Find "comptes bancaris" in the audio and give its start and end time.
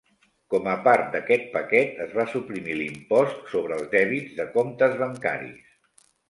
4.57-5.71